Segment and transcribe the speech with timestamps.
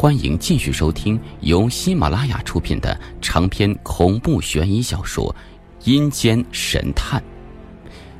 [0.00, 5.30] 欢迎继续收听由喜马拉雅出品的长篇恐怖悬疑小说
[5.90, 7.22] 《阴间神探》，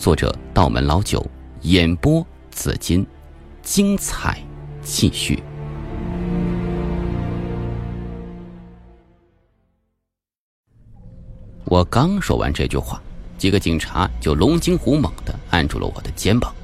[0.00, 1.28] 作者道门老九，
[1.62, 3.04] 演播紫金，
[3.60, 4.40] 精彩
[4.82, 5.42] 继续。
[11.64, 13.02] 我刚说完这句话，
[13.36, 16.54] 几个警察就龙精虎猛的按住了我的肩膀。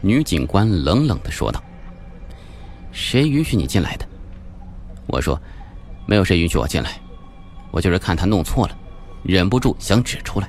[0.00, 1.60] 女警官冷冷的说道。
[2.92, 4.06] 谁允许你进来的？
[5.06, 5.40] 我说，
[6.06, 7.00] 没有谁允许我进来，
[7.70, 8.76] 我就是看他弄错了，
[9.22, 10.48] 忍不住想指出来。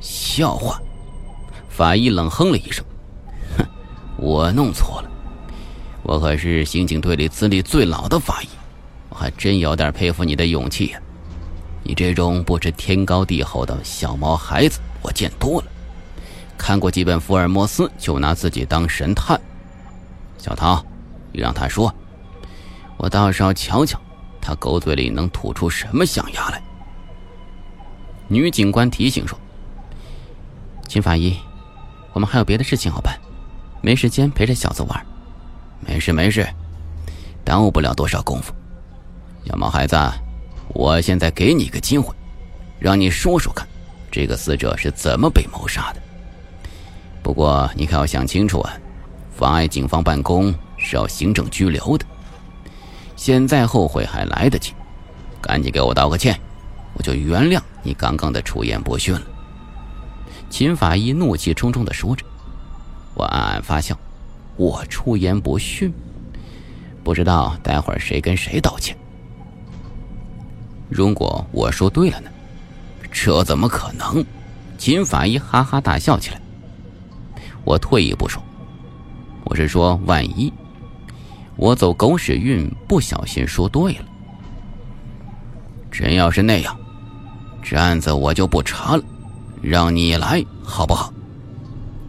[0.00, 0.80] 笑话！
[1.68, 2.84] 法医冷哼了一声，
[3.58, 3.66] 哼，
[4.16, 5.10] 我弄错了，
[6.02, 8.48] 我可是刑警队里资历最老的法医，
[9.08, 11.00] 我还真有点佩服你的勇气呀。
[11.82, 15.66] 你这种不知天高地厚的小毛孩子，我见多了，
[16.56, 19.40] 看过几本福尔摩斯就拿自己当神探。
[20.38, 20.84] 小唐。
[21.34, 21.92] 你让他说，
[22.96, 24.00] 我倒是要瞧瞧，
[24.40, 26.62] 他狗嘴里能吐出什么象牙来。
[28.28, 29.36] 女警官提醒说
[30.86, 31.36] ：“秦法医，
[32.12, 33.18] 我们还有别的事情要办，
[33.82, 35.06] 没时间陪这小子玩。
[35.84, 36.48] ”“没事没事，
[37.44, 38.54] 耽误不了多少功夫。
[39.44, 39.96] ”“小毛孩子，
[40.68, 42.14] 我现在给你个机会，
[42.78, 43.66] 让你说说看，
[44.08, 46.00] 这个死者是怎么被谋杀的。
[47.24, 48.72] 不过你可要想清楚啊，
[49.36, 52.04] 妨碍警方办公。”是要行政拘留的，
[53.16, 54.72] 现在后悔还来得及，
[55.40, 56.38] 赶紧给我道个歉，
[56.92, 59.22] 我就原谅你刚刚的出言不逊了。
[60.50, 62.24] 秦法医怒气冲冲的说着，
[63.14, 63.98] 我暗暗发笑，
[64.56, 65.92] 我出言不逊，
[67.02, 68.96] 不知道待会儿谁跟谁道歉。
[70.90, 72.30] 如果我说对了呢？
[73.10, 74.24] 这怎么可能？
[74.76, 76.40] 秦法医哈哈大笑起来。
[77.64, 78.42] 我退一步说，
[79.44, 80.52] 我是说万一。
[81.56, 84.04] 我走狗屎运，不小心说对了。
[85.90, 86.76] 真要是那样，
[87.62, 89.02] 这案子我就不查了，
[89.62, 91.12] 让你来好不好？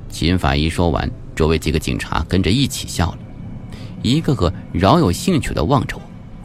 [0.10, 3.18] 秦法医说完，周围几个警察跟着一起笑了，
[4.02, 6.02] 一个个饶有兴趣的望着我，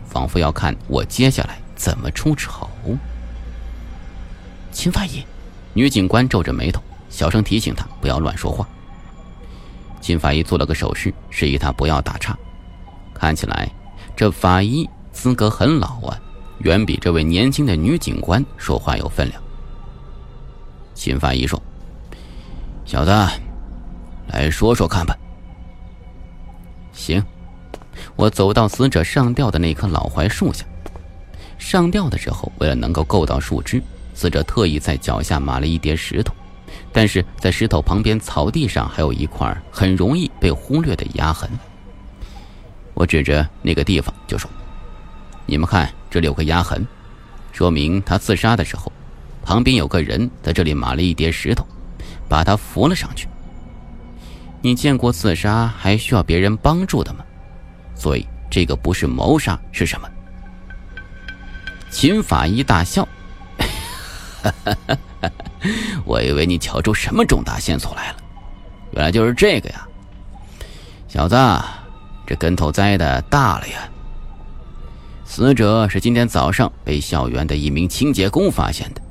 [0.07, 2.69] 仿佛要看我接下来怎么出丑。
[4.71, 5.25] 秦法医，
[5.73, 8.69] 女警官皱着眉头，小声提醒他不要乱说话。
[10.01, 12.37] 秦法医做了个手势，示意他不要打岔。
[13.21, 13.71] 看起来，
[14.17, 16.19] 这法医资格很老啊，
[16.61, 19.43] 远比这位年轻的女警官说话有分量。
[20.95, 21.63] 秦法医说
[22.87, 23.11] ：“小子，
[24.29, 25.15] 来说说看吧。”
[26.95, 27.23] 行，
[28.17, 30.65] 我走到死者上吊的那棵老槐树下。
[31.59, 33.83] 上吊的时候，为了能够够到树枝，
[34.15, 36.33] 死者特意在脚下码了一叠石头，
[36.91, 41.51] 但是在石头旁边草地上还有一块很容易被忽略的压痕。
[43.01, 44.51] 我指着那个地方就说
[45.49, 46.87] ：“你们看，这里有个压痕，
[47.51, 48.93] 说明他自杀的时候，
[49.43, 51.65] 旁边有个人在这里码了一叠石头，
[52.29, 53.27] 把他扶了上去。
[54.61, 57.25] 你见过自杀还需要别人帮助的吗？
[57.95, 60.07] 所以这个不是谋杀是什么？”
[61.91, 63.09] 秦法医大笑
[66.05, 68.17] ：“我以为你瞧出什么重大线索来了，
[68.91, 69.89] 原来就是这个呀，
[71.09, 71.35] 小子。”
[72.31, 73.91] 这跟头栽的大了呀！
[75.25, 79.03] 死者是今天早上被校园的一名清洁工发现的，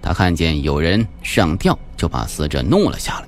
[0.00, 3.26] 他看见有人上吊，就把死者弄了下来。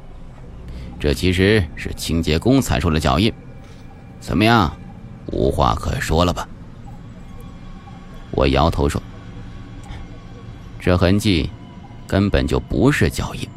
[1.00, 3.32] 这其实是清洁工踩出了脚印。
[4.20, 4.72] 怎么样，
[5.32, 6.46] 无话可说了吧？
[8.30, 9.02] 我摇头说
[10.78, 11.50] ：“这痕迹
[12.06, 13.48] 根本就不是脚印。”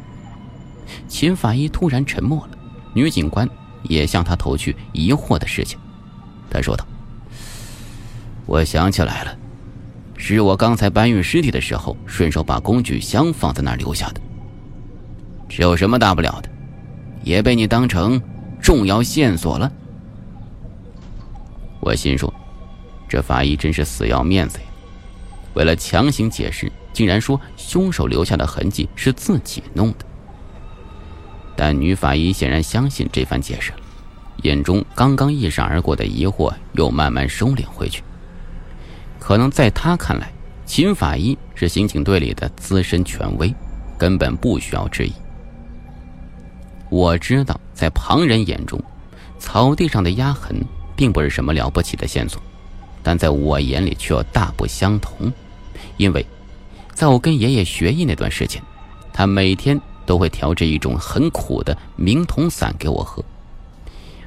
[1.06, 2.58] 秦法医突然沉默了，
[2.92, 3.48] 女警官。
[3.82, 5.78] 也向他投去疑惑的事情，
[6.50, 6.86] 他说道
[8.46, 9.36] ：“我想起来了，
[10.16, 14.20] 是我刚才搬运尸体的时候，顺手把工具箱放在那儿留下的。
[15.48, 16.50] 这有什么大不了的？
[17.22, 18.20] 也被你当成
[18.60, 19.70] 重要线索了。”
[21.80, 22.32] 我心说
[23.08, 24.64] ：“这法医真是死要面子呀！
[25.54, 30.06] 为了强行解释，竟然说凶手留下的痕迹是自己弄的。”
[31.56, 33.72] 但女法医显然相信这番解释，
[34.42, 38.02] 眼中刚刚一闪而过的疑惑又慢慢收敛回去。
[39.18, 40.32] 可能在她看来，
[40.64, 43.54] 秦法医是刑警队里的资深权威，
[43.98, 45.12] 根本不需要质疑。
[46.88, 48.82] 我知道，在旁人眼中，
[49.38, 50.56] 草地上的压痕
[50.96, 52.40] 并不是什么了不起的线索，
[53.02, 55.30] 但在我眼里却大不相同。
[55.98, 56.24] 因为，
[56.94, 58.62] 在我跟爷爷学艺那段时间，
[59.12, 59.78] 他每天。
[60.10, 63.24] 都会调制一种很苦的明铜散给我喝。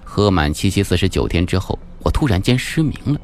[0.01, 3.19] 喝满七七四十九天之后，我突然间失明了。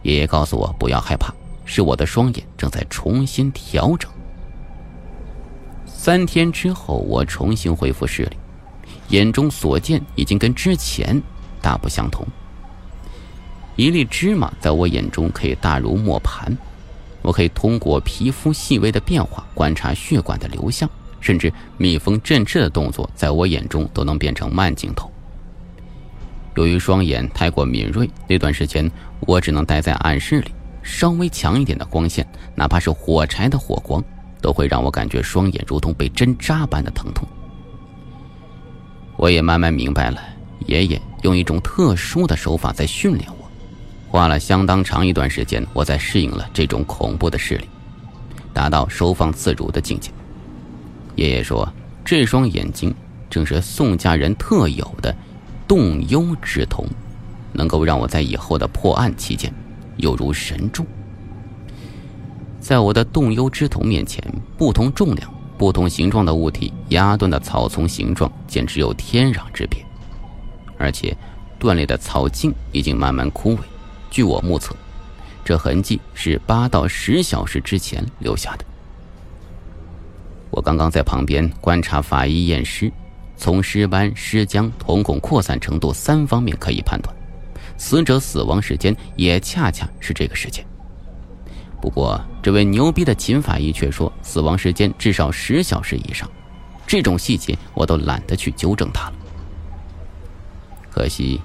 [0.00, 1.34] 爷爷告诉我不要害怕，
[1.66, 4.10] 是我的双眼正在重新调整。
[5.84, 8.38] 三天之后，我重新恢复视力，
[9.08, 11.22] 眼中所见已经跟之前
[11.60, 12.26] 大不相同。
[13.76, 16.56] 一粒芝麻在我眼中可以大如磨盘，
[17.20, 20.88] 我可以通过皮肤细微的变化观察血管的流向，
[21.22, 25.10] 甚至蜜蜂振翅的动作在我眼中都能变成慢镜头。
[26.56, 28.90] 由于双眼太过敏锐，那段时间
[29.20, 30.50] 我只能待在暗室里，
[30.82, 34.04] 稍微强一点的光线，哪怕是火柴的火光，
[34.42, 37.26] 都会让我感觉双眼如同被针扎般的疼痛。
[39.16, 40.20] 我也慢慢明白了，
[40.66, 43.48] 爷爷用一种特殊的手法在训练我。
[44.10, 47.68] 花了相当长一段时间，我才适应了这种恐怖的视力，
[48.52, 50.10] 达到收放自如的境界。
[51.16, 51.70] 爷爷说，
[52.04, 52.94] 这双眼睛
[53.28, 55.14] 正是宋家人特有的
[55.68, 56.86] 洞幽之瞳，
[57.52, 59.52] 能够让我在以后的破案期间
[59.96, 60.86] 犹如神助。
[62.60, 64.22] 在我的洞幽之瞳面前，
[64.56, 69.84] 不同重量、不同形状的物体压断的草丛形状简直有天壤之别，
[70.78, 71.16] 而且
[71.58, 73.58] 断裂的草茎已经慢慢枯萎。
[74.10, 74.74] 据我目测，
[75.44, 78.64] 这痕迹是八到十小时之前留下的。
[80.52, 82.92] 我刚刚在旁边观察法医验尸，
[83.38, 87.12] 从尸斑、尸僵、瞳孔扩散程度三方面可以判断，
[87.78, 90.62] 死者死亡时间也恰恰是这个时间。
[91.80, 96.30] 不过，这位牛逼的秦法医却说死亡时间至少十小时以上，
[96.86, 99.14] 这种细节我都懒得去纠正他了。
[100.90, 101.40] 可惜，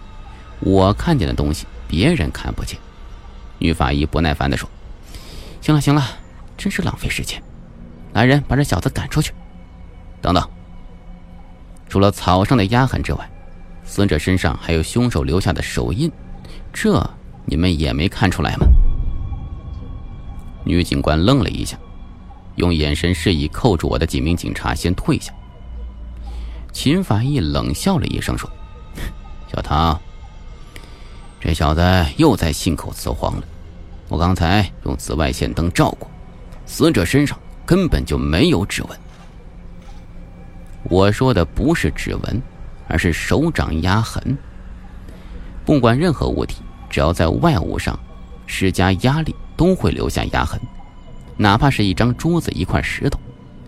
[0.59, 1.65] 我看见的东西。
[1.87, 2.77] 别人看不见，
[3.59, 4.69] 女法医不耐烦地说
[5.63, 6.05] ：“行了行了，
[6.57, 7.41] 真是浪费时间。
[8.17, 9.31] 来人，把这小子赶出去。
[10.23, 10.43] 等等，
[11.87, 13.29] 除了草上的压痕之外，
[13.85, 16.11] 死者身上还有凶手留下的手印，
[16.73, 17.07] 这
[17.45, 18.65] 你们也没看出来吗？”
[20.65, 21.77] 女警官愣了一下，
[22.55, 25.31] 用眼神示意扣住我的几名警察先退下。
[26.73, 28.49] 秦法医冷笑了一声说
[29.53, 30.01] ：“小唐。”
[31.39, 31.83] 这小子
[32.17, 33.43] 又在信口雌黄了。
[34.09, 36.09] 我刚才用紫外线灯照过，
[36.65, 37.37] 死者身上
[37.67, 38.99] 根本就没有指纹。
[40.83, 42.41] 我说的不是指纹，
[42.87, 44.37] 而是手掌压痕。
[45.65, 47.99] 不管任何物体，只要在外物上
[48.45, 50.57] 施加压力，都会留下压痕。
[51.35, 53.19] 哪怕是一张桌子、一块石头，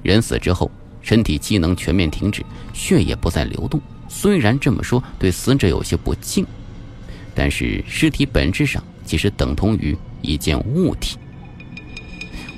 [0.02, 0.72] 人死之后，
[1.02, 2.42] 身体机能全面停止，
[2.74, 3.82] 血液不再流动。
[4.08, 6.48] 虽然这么说对死者有些不敬。
[7.36, 11.19] 但是尸体本质上其实等同于一件物体。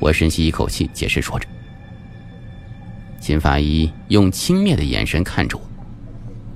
[0.01, 1.48] 我深吸一口气，解释说着。
[3.19, 5.63] 秦法医用轻蔑的眼神看着我：“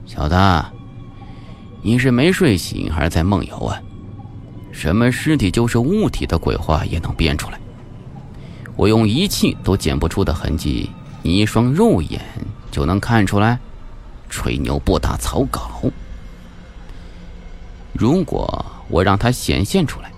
[0.08, 0.36] 小子，
[1.84, 3.80] 你是没睡醒还是在梦游啊？
[4.72, 7.60] 什么尸体就是物体的鬼话也能编出来？
[8.76, 10.90] 我用仪器都检不出的痕迹，
[11.22, 12.20] 你一双肉眼
[12.72, 13.60] 就能看出来？
[14.28, 15.84] 吹牛不打草稿！”
[17.94, 20.12] 如果我让他显现出来，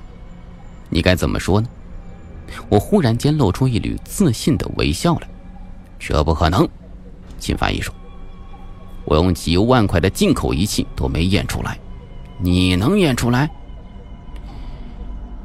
[0.90, 1.68] 你该怎么说呢？
[2.70, 5.28] 我忽然间露出一缕自信的微笑来。
[6.00, 6.68] 这不可能，
[7.40, 7.94] 秦法医说
[9.06, 11.80] ：“我用几万块的进口仪器都没验出来，
[12.40, 13.50] 你能验出来？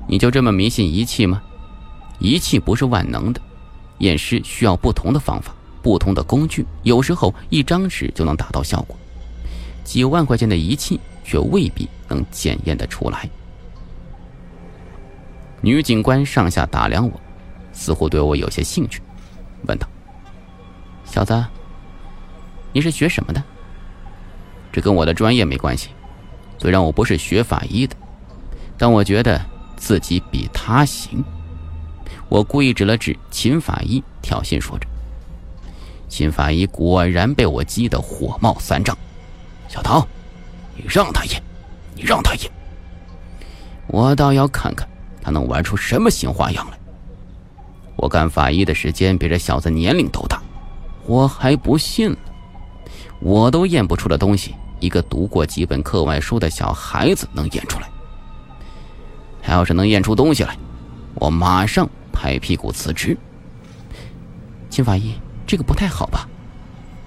[0.06, 1.42] 你就这么迷信仪器吗？
[2.18, 3.40] 仪器不是万能的，
[3.99, 8.97] 验尸需要不同的方法、不同的工具，有时候一张纸就能达到效果。
[9.85, 13.30] 几万块钱的仪器。”却未必能检验得出来。
[15.62, 17.21] 女警官上下打量我，
[17.73, 19.00] 似乎对我有些兴趣，
[19.66, 19.88] 问道
[21.07, 21.42] ：“小子，
[22.73, 23.42] 你是学什么的？”
[24.71, 25.90] 这跟我的专业没关系。
[26.59, 27.97] 虽然我不是学法医的，
[28.76, 29.40] 但我觉得
[29.76, 31.25] 自己比他行。
[32.28, 34.87] 我故意指了指秦法医，挑衅说着。
[36.09, 38.97] 秦法医果然被我激得火冒三丈。
[39.69, 40.07] 小唐。
[40.75, 41.42] 你让他演，
[41.95, 42.50] 你让他演，
[43.88, 44.88] 我倒要看看
[45.23, 46.79] 他能玩出什么新花样来。
[47.97, 50.43] 我干法医的时间比这小子年龄都大，
[51.07, 52.19] 我还不信了。
[53.21, 57.88] 我都验不出的东西，一个读过几本课外书的小孩子能验出来。
[59.41, 60.57] 他要是能验出东西来，
[61.14, 63.17] 我马上拍屁股辞职。
[64.69, 65.14] 秦法医，
[65.47, 66.29] 这个不太好吧？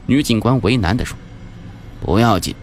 [0.05, 1.17] 女警官为难的说
[1.99, 2.55] ：“不要紧。”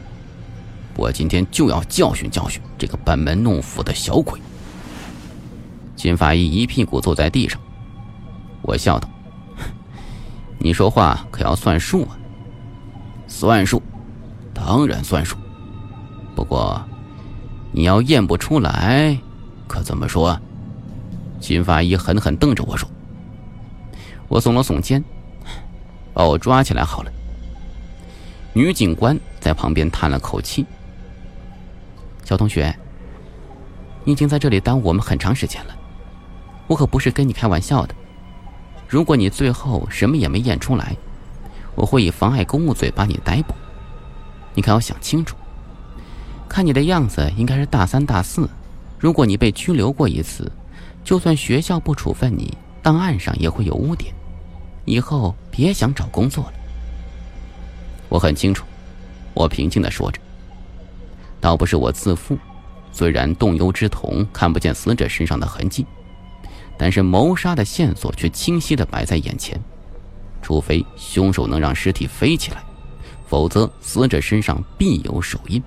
[0.97, 4.41] 我今天就要教训教训这个班门弄斧的小鬼。
[6.03, 7.61] 金法医一屁股坐在地上，
[8.63, 9.09] 我笑道
[10.59, 12.19] ：“你说话可要算数啊！”
[13.29, 13.81] 算数，
[14.53, 15.37] 当然算数。
[16.35, 16.85] 不过，
[17.71, 19.17] 你要验不出来，
[19.69, 20.37] 可怎么说？
[21.39, 22.91] 金法医狠狠瞪着我说。
[24.27, 25.05] 我耸了耸肩，
[26.13, 27.13] 把我抓起来好了。
[28.55, 30.67] 女警官在旁边叹了口气
[32.27, 32.77] ：“小同学，
[34.03, 35.77] 你已经在这里耽误我们很长时间了，
[36.67, 37.95] 我可不是跟你开玩笑的。
[38.89, 40.97] 如果你最后什么也没验出来，
[41.75, 43.55] 我会以妨碍公务罪把你逮捕。
[44.55, 45.37] 你可要想清楚。
[46.49, 48.49] 看你的样子，应该是大三、大四。
[48.99, 50.53] 如果你被拘留过一次，
[51.03, 54.15] 就算学校不处分你，档案上也会有污点，
[54.85, 56.53] 以后别想找工作了。”
[58.11, 58.67] 我很清楚，
[59.33, 60.21] 我平静的说着。
[61.41, 62.37] 倒不是我自负，
[62.93, 65.87] 虽然动幽之瞳看不见死者身上的痕迹，
[66.83, 69.57] 但是谋杀的线索却清晰的摆在眼前。
[70.43, 72.61] 除非凶手能让尸体飞起来，
[73.29, 75.63] 否则死者身上必有手印。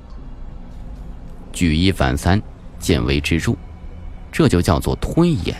[1.53, 2.41] 举一反三，
[2.79, 3.55] 见微知著，
[4.29, 5.55] 这就叫做推演。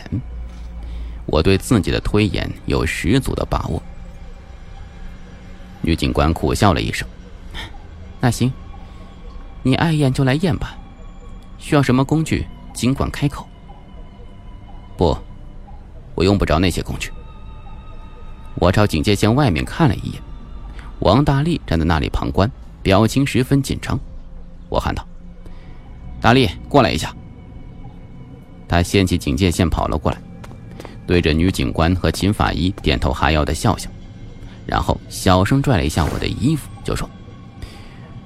[1.24, 3.82] 我对自己的推演有十足的把握。
[5.80, 7.08] 女警官苦笑了一声
[8.20, 8.52] ：“那行，
[9.62, 10.76] 你爱验就来验吧，
[11.56, 13.48] 需要什么工具尽管开口。
[14.98, 15.16] ”“不，
[16.16, 17.12] 我用不着那些工具。”
[18.58, 20.22] 我朝警戒线外面看了一眼，
[20.98, 22.50] 王大力站在那里旁观，
[22.82, 23.96] 表情十分紧张。
[24.68, 25.06] 我喊道
[26.20, 27.14] ：“大力，过来一下。”
[28.66, 30.18] 他掀起警戒线跑了过来，
[31.06, 33.88] 对着女警官和秦法医点头哈腰的笑笑。
[34.66, 37.08] 然后小声拽了一下我的衣服，就说：“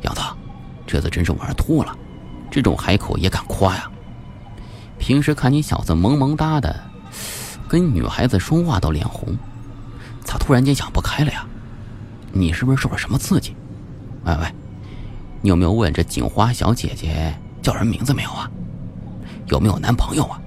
[0.01, 0.23] 杨子，
[0.87, 1.95] 这次真是玩吐了，
[2.51, 3.91] 这种海口也敢夸呀？
[4.97, 6.90] 平时看你小子萌萌哒的，
[7.71, 9.33] 跟女孩子说话都脸红，
[10.25, 11.47] 咋突然间想不开了呀？
[12.33, 13.55] 你是不是受了什么刺激？
[14.25, 14.55] 喂喂，
[15.41, 18.51] 你有没有问这警花小姐姐叫什么名字没有啊？
[19.47, 20.43] 有没有男朋友啊？”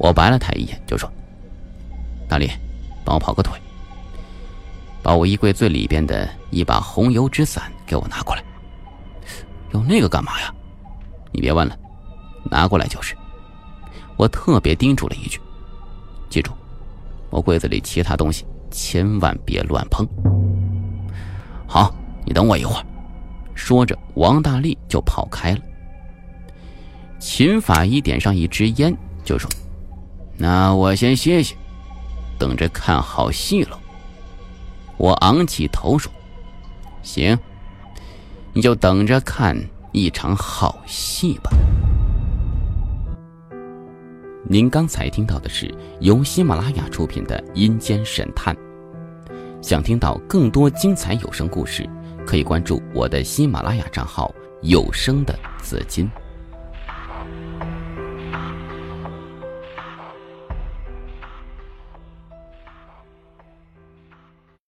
[0.00, 1.06] 我白了他一眼，就说
[2.26, 2.50] ：“大力，
[3.04, 3.52] 帮我跑个腿。”
[5.04, 8.42] 把我衣柜最里边的一把红油纸伞给我拿过来。
[9.72, 10.54] 用那个干嘛呀？
[11.32, 11.76] 你别问了，
[12.50, 13.14] 拿过来就是。
[14.16, 15.40] 我特别叮嘱了一句
[16.30, 16.52] ：“记住，
[17.28, 20.06] 我柜子里其他东西千万别乱碰。”
[21.68, 21.94] 好，
[22.24, 22.86] 你等我一会儿。
[23.54, 25.60] 说着，王大力就跑开了。
[27.18, 29.50] 秦法医点上一支烟，就说
[30.38, 31.54] ：“那我先歇歇，
[32.38, 33.78] 等着看好戏了。”
[34.96, 36.10] 我昂起头说
[37.02, 37.38] ：“行，
[38.54, 39.56] 你就等着看
[39.92, 41.50] 一场好戏吧。”
[44.48, 48.54] 您刚才听到的是由喜马拉雅出品的《阴间神探》。
[49.62, 51.88] 想听到更多精彩有声故事，
[52.26, 56.10] 可以关注我的喜马拉雅账号“有声的紫金”。